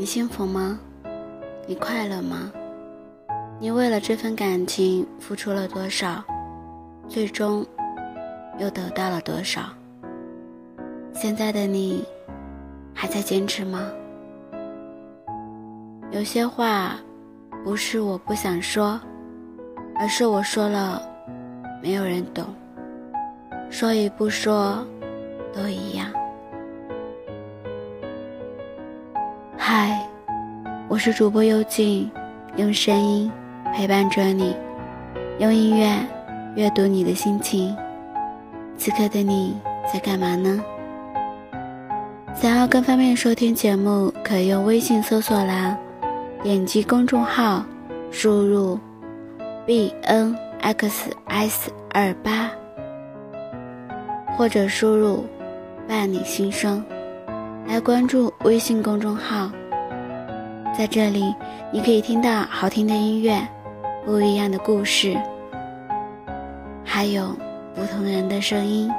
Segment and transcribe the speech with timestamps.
[0.00, 0.80] 你幸福吗？
[1.66, 2.50] 你快乐吗？
[3.58, 6.24] 你为了这份感情付出了多少？
[7.06, 7.66] 最终
[8.58, 9.64] 又得到了多少？
[11.12, 12.02] 现在的你
[12.94, 13.90] 还在坚持吗？
[16.12, 16.96] 有些话
[17.62, 18.98] 不是我不想说，
[19.96, 21.02] 而是我说了
[21.82, 22.46] 没有人懂，
[23.68, 24.82] 说与不说
[25.52, 26.10] 都一样。
[31.00, 32.10] 我是主播幽静，
[32.56, 33.32] 用声音
[33.74, 34.54] 陪伴着你，
[35.38, 35.98] 用音乐
[36.56, 37.74] 阅读你的心情。
[38.76, 39.56] 此刻的你
[39.90, 40.62] 在干嘛呢？
[42.34, 45.74] 想要更方便收听节目，可以用微信搜索栏
[46.42, 47.64] 点击公众号，
[48.10, 48.78] 输入
[49.64, 52.50] b n x s 二八，
[54.36, 55.24] 或者输入
[55.88, 56.84] 伴你心声
[57.66, 59.50] 来关注微信公众号。
[60.76, 61.34] 在这里，
[61.70, 63.38] 你可以听到好听的音乐，
[64.04, 65.14] 不一样的故事，
[66.82, 67.36] 还有
[67.74, 68.90] 不同人的声音。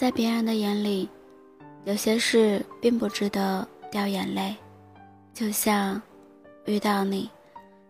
[0.00, 1.06] 在别人的眼里，
[1.84, 4.56] 有些事并不值得掉眼泪，
[5.34, 6.00] 就像
[6.64, 7.28] 遇到你，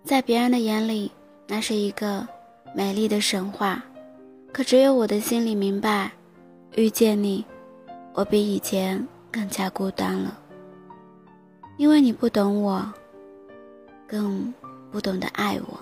[0.03, 1.13] 在别人的眼里，
[1.47, 2.27] 那是一个
[2.75, 3.81] 美丽的神话。
[4.53, 6.11] 可只有我的心里明白，
[6.75, 7.45] 遇见你，
[8.13, 10.37] 我比以前更加孤单了。
[11.77, 12.93] 因为你不懂我，
[14.09, 14.53] 更
[14.91, 15.79] 不懂得爱我，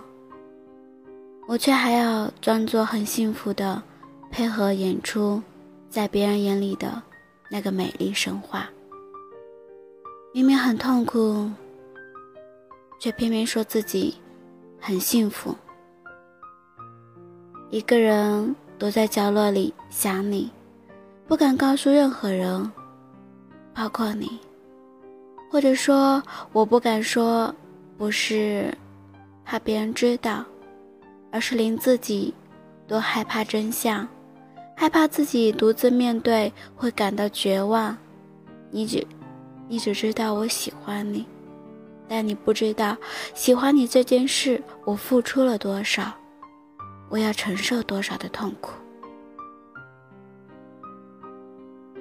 [1.46, 3.82] 我却还要装作很幸福的
[4.30, 5.42] 配合演出。
[5.88, 7.02] 在别人眼里的
[7.50, 8.68] 那个美丽神话，
[10.32, 11.50] 明明很痛苦，
[13.00, 14.14] 却偏偏说自己
[14.78, 15.56] 很幸福。
[17.70, 20.50] 一个人躲在角落里想你，
[21.26, 22.70] 不敢告诉任何人，
[23.74, 24.38] 包括你。
[25.50, 26.22] 或者说，
[26.52, 27.54] 我不敢说，
[27.96, 28.70] 不是
[29.46, 30.44] 怕别人知道，
[31.32, 32.34] 而是连自己
[32.86, 34.06] 都害怕真相。
[34.80, 37.98] 害怕自己独自面对会感到绝望，
[38.70, 39.04] 你只，
[39.66, 41.26] 你只知道我喜欢你，
[42.06, 42.96] 但你不知道
[43.34, 46.12] 喜欢你这件事我付出了多少，
[47.08, 48.70] 我要承受多少的痛苦。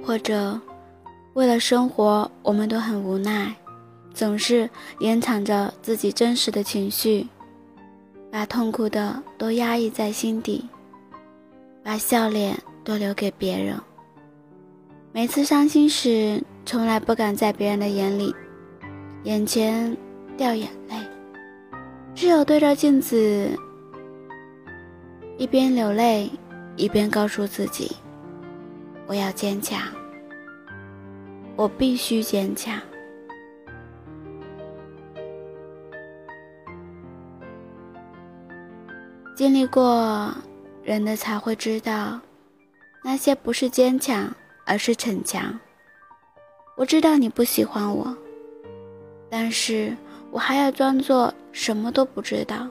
[0.04, 0.62] 或者，
[1.34, 3.56] 为了生活，我们都很无奈，
[4.14, 7.28] 总是掩藏着自己真实的情绪，
[8.30, 10.64] 把痛苦的都压抑在心底。
[11.88, 12.54] 把笑脸
[12.84, 13.80] 都留给别人。
[15.14, 18.36] 每次伤心时，从来不敢在别人的眼里、
[19.24, 19.96] 眼前
[20.36, 20.98] 掉眼泪，
[22.14, 23.50] 只有对着镜子，
[25.38, 26.30] 一边流泪，
[26.76, 27.96] 一边告诉自己
[29.08, 29.80] ：“我要坚强，
[31.56, 32.78] 我必须坚强。”
[39.38, 40.34] 经历过。
[40.88, 42.18] 人的才会知道，
[43.04, 44.34] 那些不是坚强，
[44.66, 45.60] 而是逞强。
[46.78, 48.16] 我知道你不喜欢我，
[49.30, 49.94] 但是
[50.32, 52.70] 我还要装作什么都不知道。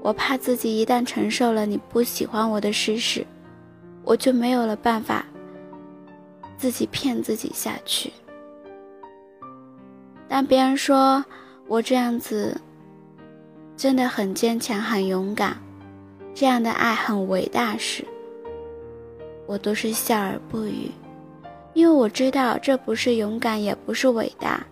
[0.00, 3.26] 我怕自己一旦承受了你不喜欢我的事实，
[4.02, 5.26] 我就没有了办法
[6.56, 8.10] 自己骗自己下去。
[10.26, 11.22] 当别人说
[11.68, 12.58] 我这样子
[13.76, 15.54] 真的很坚强、很勇敢。
[16.34, 18.04] 这样的爱很伟大时，
[19.46, 20.90] 我都是笑而不语，
[21.74, 24.64] 因为我知道这不是勇敢，也不是伟大，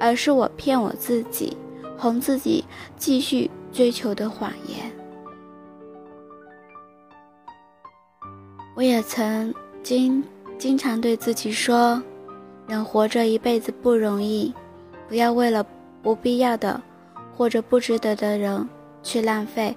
[0.00, 1.56] 而是我骗我自己，
[1.98, 2.64] 哄自己
[2.96, 4.90] 继续追求的谎言。
[8.74, 10.24] 我也曾经
[10.56, 12.02] 经常对自己说，
[12.66, 14.52] 人活着一辈子不容易，
[15.08, 15.64] 不要为了
[16.02, 16.80] 不必要的
[17.36, 18.66] 或者不值得的人
[19.02, 19.76] 去浪费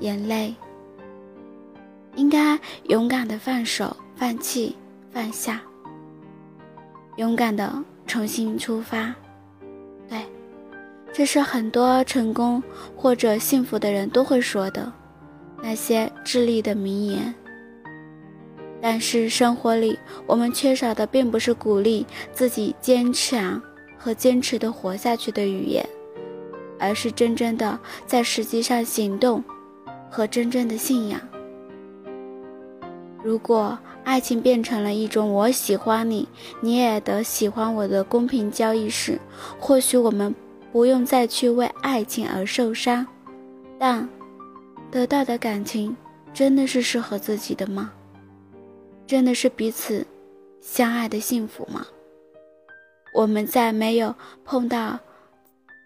[0.00, 0.52] 眼泪。
[2.14, 4.76] 应该勇敢的放手、放弃、
[5.10, 5.60] 放下，
[7.16, 7.72] 勇敢的
[8.06, 9.14] 重新出发。
[10.08, 10.20] 对，
[11.12, 12.62] 这是很多成功
[12.96, 14.92] 或者幸福的人都会说的
[15.62, 17.34] 那些智力的名言。
[18.80, 23.62] 但是生活里，我们缺少的并不是鼓励自己坚强
[23.96, 25.88] 和坚持的活下去的语言，
[26.78, 29.42] 而是真正的在实际上行动
[30.10, 31.20] 和真正的信仰。
[33.22, 36.28] 如果爱情变成了一种我喜欢你，
[36.60, 39.20] 你也得喜欢我的公平交易时，
[39.60, 40.34] 或许我们
[40.72, 43.06] 不用再去为爱情而受伤，
[43.78, 44.08] 但
[44.90, 45.96] 得到的感情
[46.34, 47.92] 真的是适合自己的吗？
[49.06, 50.06] 真的是彼此
[50.60, 51.86] 相爱的幸福吗？
[53.14, 54.14] 我们在没有
[54.44, 54.98] 碰到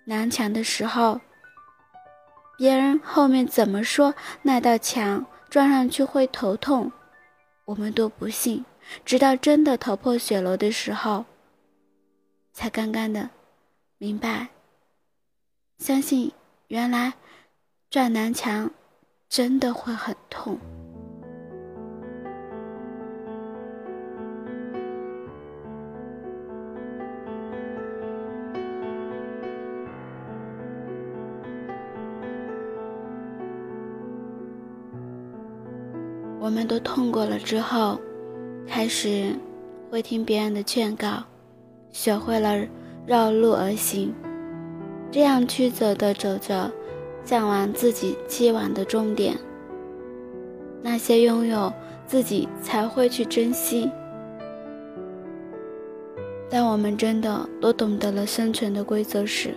[0.07, 1.21] 南墙的时候，
[2.57, 6.91] 别人后面怎么说那道墙撞上去会头痛？
[7.67, 8.65] 我们都不信，
[9.05, 11.27] 直到真的头破血流的时候，
[12.53, 13.29] 才刚刚的
[13.99, 14.49] 明白，
[15.79, 16.33] 相信
[16.69, 17.15] 原来
[17.91, 18.71] 撞南墙
[19.29, 20.59] 真的会很痛。
[36.47, 37.99] 我们都痛过了之后，
[38.69, 39.35] 开始
[39.91, 41.25] 会听别人的劝告，
[41.91, 42.65] 学会了
[43.05, 44.15] 绕路而行，
[45.11, 46.71] 这样曲折的走着，
[47.25, 49.37] 向往自己期望的终点。
[50.83, 51.73] 那些拥有
[52.07, 53.91] 自己才会去珍惜。
[56.49, 59.53] 当我们真的都懂得了生存的规则时，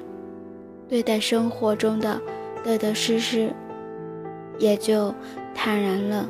[0.88, 2.20] 对待生活中的
[2.64, 3.54] 得得失失，
[4.58, 5.14] 也就
[5.54, 6.28] 坦然了。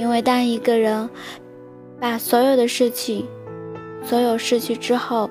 [0.00, 1.10] 因为当一个人
[2.00, 3.26] 把所有的事情、
[4.02, 5.28] 所有失去之后，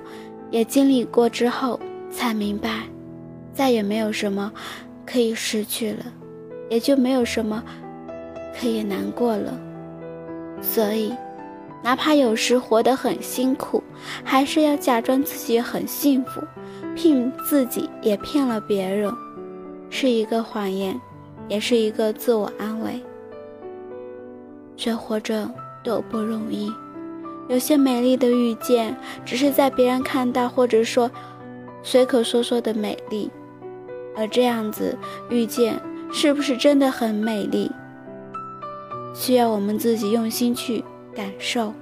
[0.52, 1.80] 也经历过之后，
[2.12, 2.84] 才明白，
[3.52, 4.54] 再也没有什么
[5.08, 6.06] 可以失去了，
[6.70, 7.64] 也就没有什么
[8.62, 9.60] 可以难过了。
[10.62, 11.16] 所以，
[11.84, 13.82] 哪怕有时活得很辛苦，
[14.24, 16.44] 还是要假装自己很幸福，
[16.96, 19.12] 骗自己也骗了别人，
[19.90, 21.02] 是一个谎言，
[21.48, 23.04] 也是一个自我安慰。
[24.80, 25.52] 却活着
[25.84, 26.72] 都不容易，
[27.50, 28.96] 有些美丽的遇见，
[29.26, 31.12] 只是在别人看到或者说
[31.84, 33.30] 随口说说的美丽，
[34.16, 34.98] 而这样子
[35.30, 35.78] 遇见
[36.14, 37.70] 是不是真的很美丽，
[39.14, 40.82] 需要我们自己用心去
[41.14, 41.74] 感受、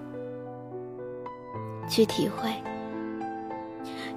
[1.88, 2.50] 去体会。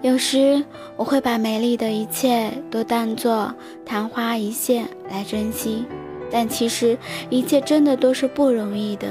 [0.01, 0.65] 有时
[0.97, 3.55] 我会把美丽的一切都当作
[3.85, 5.85] 昙花一现来珍惜。
[6.31, 6.97] 但其实，
[7.29, 9.09] 一切真的都是不容易的。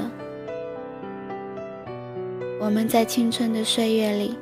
[2.58, 4.36] 我们在青春的岁月里，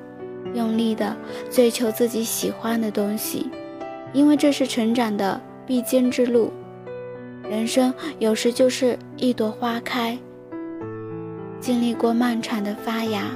[0.55, 1.17] 用力的
[1.51, 3.49] 追求自己喜欢的东西，
[4.13, 6.53] 因为这是成长的必经之路。
[7.49, 10.19] 人生有时就是一朵花开，
[11.61, 13.31] 经历过漫长的发芽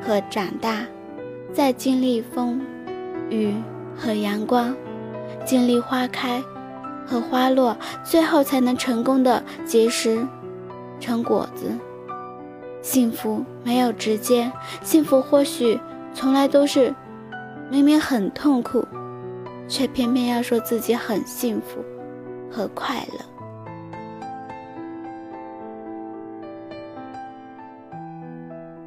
[0.00, 0.86] 和长大，
[1.52, 2.60] 再经历风
[3.30, 3.52] 雨
[3.96, 4.74] 和阳光，
[5.44, 6.42] 经历花开。
[7.06, 10.26] 和花落，最后才能成功的结实
[10.98, 11.70] 成果子。
[12.82, 14.50] 幸福没有直接，
[14.82, 15.80] 幸福或许
[16.12, 16.94] 从来都是
[17.70, 18.86] 明明很痛苦，
[19.66, 21.82] 却偏偏要说自己很幸福
[22.50, 23.18] 和快乐。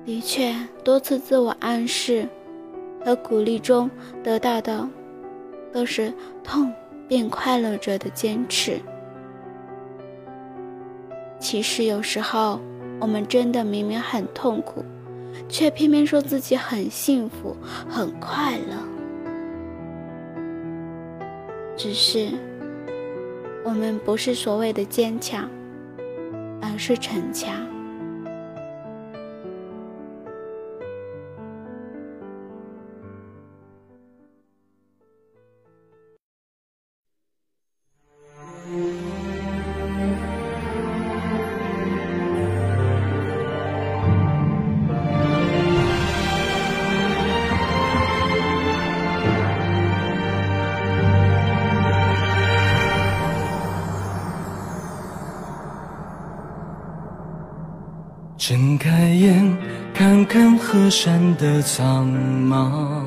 [0.05, 2.29] 的确，多次自我暗示
[3.03, 3.89] 和鼓励中
[4.24, 4.88] 得到的
[5.74, 6.71] 都是痛。
[7.07, 8.79] 并快乐着的坚持。
[11.39, 12.59] 其实有时候，
[12.99, 14.83] 我们真的明明很痛苦，
[15.47, 17.55] 却偏偏说自己很幸福、
[17.87, 18.75] 很快乐。
[21.77, 22.29] 只是，
[23.63, 25.47] 我们不是所谓的坚强，
[26.59, 27.55] 而是逞强。
[58.49, 59.57] 睁开眼，
[59.93, 62.07] 看看河山的苍
[62.47, 63.03] 茫，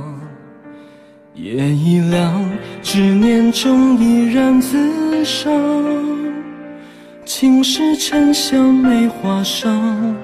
[1.33, 2.45] 夜已凉，
[2.83, 5.51] 执念中依然自伤。
[7.25, 10.15] 青石沉香梅花上，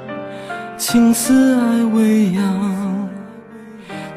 [0.77, 3.09] 青丝爱未央。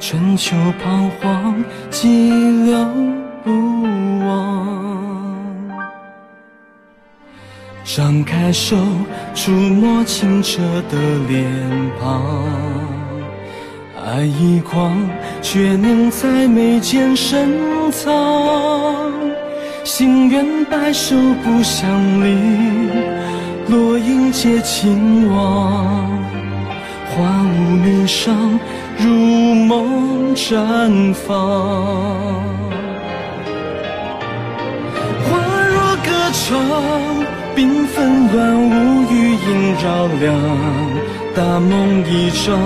[0.02, 0.54] 春秋
[0.84, 2.08] 彷徨，寂
[2.70, 2.86] 寥
[3.42, 3.52] 不
[4.28, 5.39] 忘。
[7.96, 8.78] 张开手，
[9.34, 11.44] 触摸清澈的脸
[12.00, 12.46] 庞，
[14.06, 14.96] 爱一狂，
[15.42, 17.50] 却凝在眉间深
[17.92, 19.12] 藏。
[19.84, 21.90] 心愿白首不相
[22.24, 22.38] 离，
[23.70, 26.08] 落英皆亲往。
[27.10, 28.60] 花无名伤，
[29.00, 31.28] 如梦绽放。
[35.26, 37.19] 花若歌唱，
[37.60, 40.34] 缤纷乱舞，余音绕梁。
[41.36, 42.58] 大梦一场。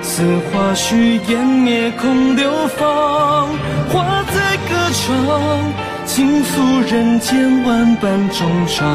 [0.00, 3.46] 似花絮湮灭空流芳，
[3.90, 5.12] 花在歌唱，
[6.06, 8.88] 倾诉人间万般衷肠。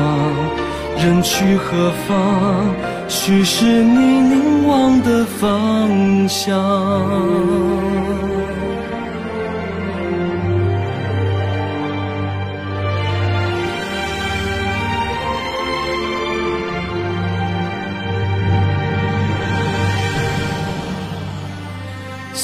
[0.98, 2.74] 人去何方？
[3.08, 6.58] 去是你凝望的方向。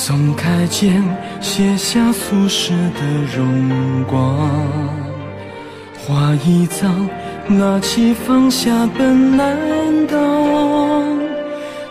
[0.07, 1.03] 松开剑，
[1.41, 3.01] 卸下俗世的
[3.35, 4.49] 荣光。
[5.97, 7.09] 花一葬，
[7.45, 9.57] 拿起放下本难
[10.07, 10.17] 当。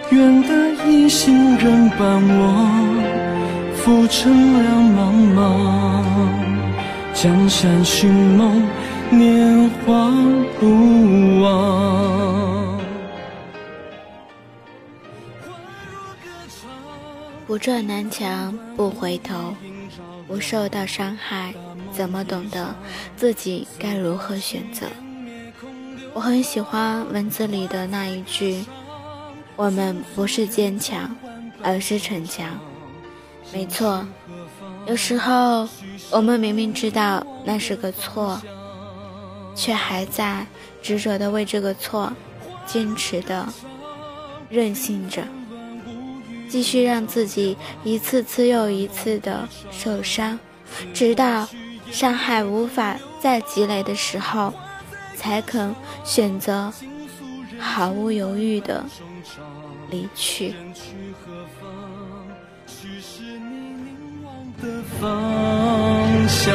[0.08, 0.48] 愿得
[0.86, 2.42] 一心人伴我，
[3.76, 4.32] 浮沉
[4.62, 4.64] 两
[4.96, 4.98] 茫
[5.36, 5.38] 茫。
[7.12, 8.62] 江山寻梦，
[9.10, 10.10] 年华
[10.58, 12.55] 不忘。
[17.56, 19.54] 不撞南墙不回头，
[20.28, 21.54] 不受到伤害，
[21.90, 22.76] 怎么懂得
[23.16, 24.86] 自己该如何选择？
[26.12, 28.62] 我很喜欢文字里的那一句
[29.56, 31.16] ：“我们不是坚强，
[31.62, 32.46] 而是逞强。”
[33.50, 34.06] 没错，
[34.86, 35.66] 有时候
[36.10, 38.38] 我们明明知道那是个错，
[39.54, 40.46] 却还在
[40.82, 42.12] 执着的为这个错
[42.66, 43.48] 坚持的
[44.50, 45.26] 任性着。
[46.48, 50.38] 继续让自己一次次又一次的受伤，
[50.94, 51.48] 直到
[51.90, 54.52] 伤害无法再积累的时候，
[55.16, 55.74] 才肯
[56.04, 56.72] 选择
[57.58, 58.84] 毫无犹豫的
[59.90, 60.54] 离去。
[64.62, 66.54] 的方向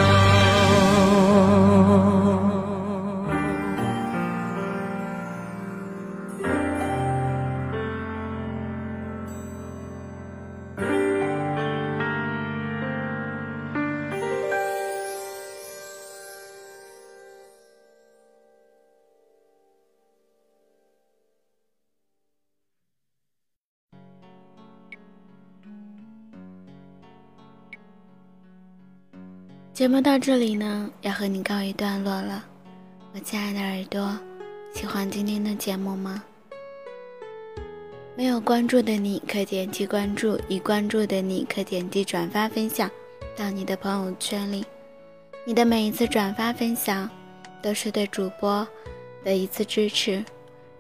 [29.82, 32.46] 节目到这里呢，要和你告一段落了。
[33.16, 34.16] 我亲爱的耳朵，
[34.76, 36.24] 喜欢今天的节目吗？
[38.16, 42.88] 没有关注的你可点击关注，已关注的你可点击转发分享
[43.36, 44.64] 到你的朋友圈里。
[45.46, 47.10] 你的每一次转发分享，
[47.60, 48.68] 都是对主播
[49.24, 50.24] 的一次支持。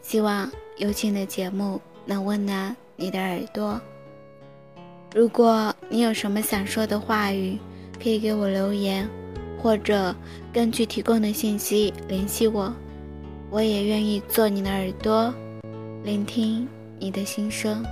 [0.03, 3.81] 希望有情的节目能温暖你的耳朵。
[5.15, 7.58] 如果你有什么想说的话语，
[8.01, 9.08] 可以给我留言，
[9.62, 10.15] 或者
[10.51, 12.74] 根据提供的信息联系我，
[13.51, 15.31] 我也愿意做你的耳朵，
[16.03, 16.67] 聆听
[16.98, 17.86] 你的心声。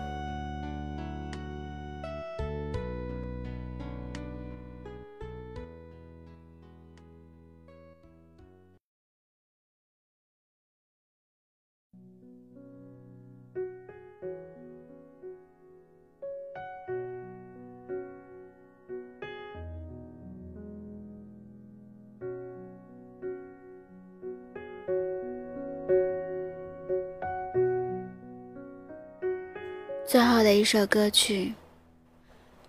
[30.50, 31.54] 的一首歌曲，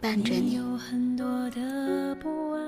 [0.02, 0.54] 伴着你。
[0.54, 2.62] 有很多的不安，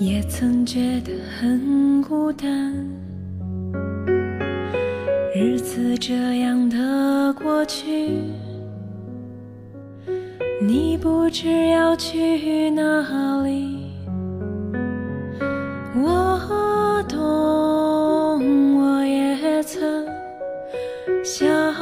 [0.00, 2.74] 也曾觉得很孤单。
[5.32, 8.10] 日子这样的过去，
[10.60, 13.92] 你不知要去哪里。
[15.94, 20.04] 我懂，我也曾。
[21.22, 21.72] 想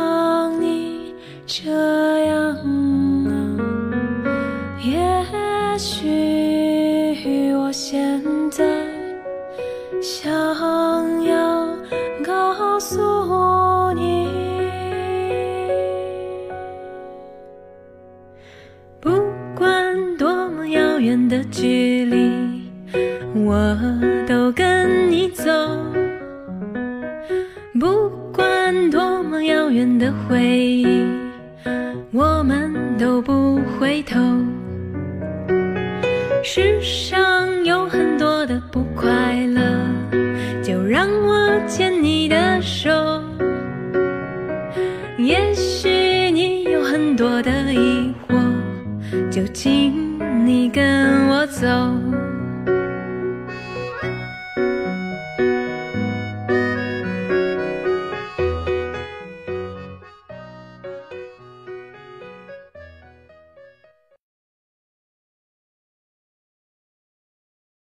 [10.03, 10.33] 想
[11.25, 11.69] 要
[12.25, 14.29] 告诉你，
[19.01, 19.13] 不
[19.55, 22.33] 管多么遥远的距离，
[23.47, 23.79] 我
[24.27, 25.53] 都跟你走。
[27.79, 31.07] 不管多么遥远的回忆，
[32.11, 34.19] 我们都不回头。
[36.43, 39.63] 世上有很多的不快乐，
[41.03, 42.89] 让我牵你的手。
[45.19, 48.41] 也许你有很多的疑惑，
[49.29, 50.17] 就请
[50.47, 51.67] 你跟我走。